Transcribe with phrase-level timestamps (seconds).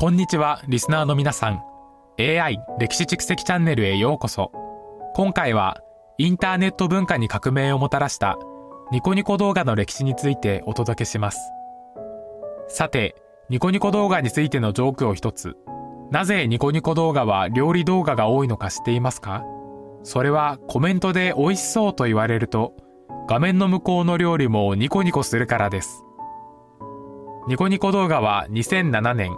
[0.00, 1.60] こんにちは、リスナーの皆さん。
[2.20, 4.52] AI 歴史蓄積チャンネルへようこそ。
[5.16, 5.80] 今回は、
[6.18, 8.38] インターネット文化に革命をもたらした
[8.92, 11.40] ニコニコ動画の歴史についてお届けします。
[12.68, 13.16] さて、
[13.48, 15.56] ニコニコ動画についてのジョークを一つ。
[16.12, 19.42] なぜニコニコ動画は料理動画が多いのか知っていますか？
[20.04, 22.72] それはコメントで美味しそうと言われると、
[23.28, 26.04] 画面の向こうの料理もニコニコするからです。
[27.48, 29.36] ニコニコ動画は2007年、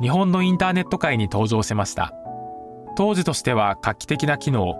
[0.00, 2.12] 日本のインターネット界に登場しました。
[2.96, 4.76] 当時としては画期的な機能、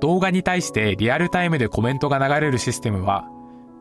[0.00, 3.28] 動画に対してリアルタイムでコメントが流れるシステムは、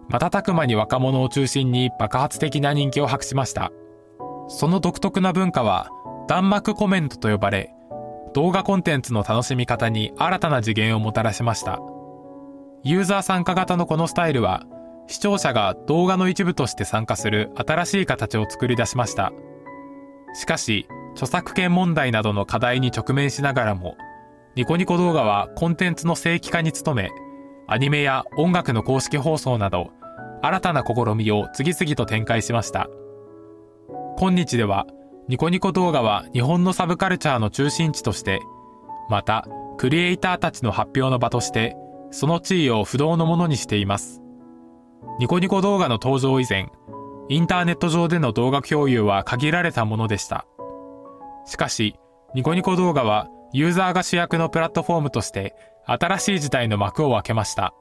[0.09, 3.71] 瞬く間に若者を中心に爆発的な人気を博しました。
[4.47, 5.89] その独特な文化は、
[6.27, 7.73] 弾幕コメントと呼ばれ、
[8.33, 11.79] 動画コンテンツの楽しみ方に新たな次元をもたらしました。
[12.83, 14.63] ユーザー参加型のこのスタイルは、
[15.07, 19.31] 視聴者が動画の一部として参加する新しい形を作り出しました。
[20.33, 23.97] しかし、著作権問題などの課題に直面しながらも、
[24.55, 27.11] ニコニコ動画はコンテンツの正規化に努め、
[27.67, 29.91] アニメや音楽の公式放送など、
[30.41, 32.87] 新たな試みを次々と展開しました。
[34.19, 34.85] 今日では、
[35.27, 38.39] ニコニコ動画は日本のサブカルチャーの中心地として、
[39.09, 39.45] また、
[39.77, 41.75] クリエイターたちの発表の場として、
[42.11, 44.21] その地位を不動のものにしています。
[45.19, 46.69] ニコニコ動画の登場以前、
[47.29, 50.45] インターネット上での動画共有は限られたものでした。
[51.45, 51.95] しかし、
[52.33, 57.73] ニコニコ動画はユーザーが主役のプラットフォームとして新しい時代の幕を開けました。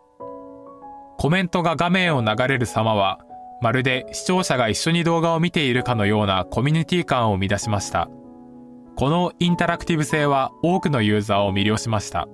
[1.18, 3.18] コメントが画面を流れる様は、
[3.62, 8.08] まるで視聴者が一緒に動画を見ているかのようなコミュニティ感を生み出しました。
[8.96, 12.28] このインタラクティブ性は多くのユーザーを魅了しました。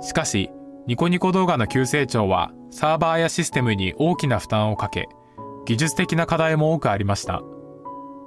[0.00, 0.50] しかし、
[0.86, 5.08] ニコニコ動画の急成長はサーバーやシステムに大きな負担をかけ、
[5.68, 7.42] 技術的な課題も多くありました。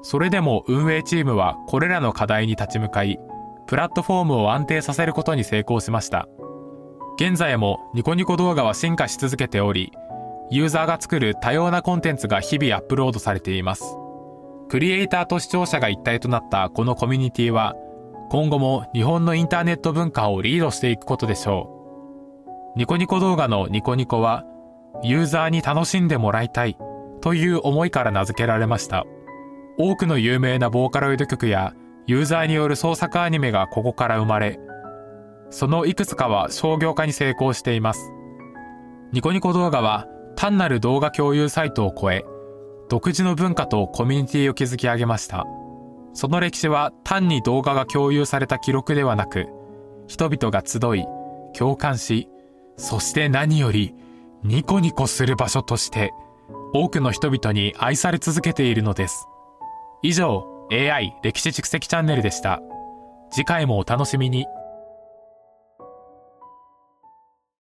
[0.03, 3.17] それでも運営チームはこれらの課題に立ち向かい、
[3.66, 6.28] プラットフォームを安定させることに成功しました。
[7.16, 9.92] 現在もニコニコ動画は進化し続けており、
[10.52, 13.98] ユーザーが作る多様なコンテンツが日々アップロードされています。
[14.70, 17.73] クリエイターと視聴者が一体となったこのコミュニティは、
[18.30, 21.71] 今後も日本のインターネット文化をリードしていくことでしょ
[22.76, 22.77] う。
[22.77, 24.45] ニコニコ動画のニコニコは、
[25.02, 26.77] ユーザーに楽しんでもらいたい
[27.21, 29.05] という思いから名付けられました。
[29.77, 31.73] 多くの有名なボーカロイド曲や
[32.08, 34.59] ユーザーによる創作アニメがここから生まれ、
[35.49, 38.11] そのいくつかは商業化に成功しています。
[39.11, 42.23] ニコニコ動画は単なる動画共有サイトを超え、
[42.89, 45.45] 独自の文化とコミュニティを築き上げました。
[46.14, 49.48] その歴史は単に動画が共有された記録ではなく、
[50.08, 51.05] 人々が集い、
[51.54, 52.27] 共感し、
[52.77, 53.93] そして何より
[54.43, 56.11] ニコニコする場所として
[56.73, 59.27] 多くの人々に愛され続けているのです。
[60.02, 62.61] 以上、AI 歴史蓄積チャンネルでした。
[63.30, 64.45] 次回もお楽しみに。